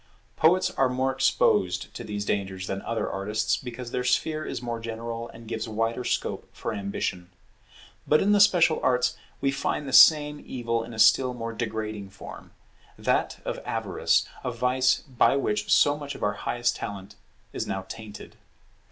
[0.35, 4.79] Poets are more exposed to these dangers than other artists, because their sphere is more
[4.79, 7.29] general and gives wider scope for ambition.
[8.07, 12.09] But in the special arts we find the same evil in a still more degrading
[12.09, 12.49] form;
[12.97, 17.13] that of avarice, a vice by which so much of our highest talent
[17.53, 18.37] is now tainted.